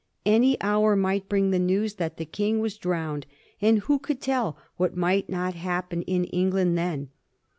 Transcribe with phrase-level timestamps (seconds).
[0.25, 3.27] Any hour might bring the news that the King was drowned;
[3.61, 7.09] and who could tell what might not happen in England then?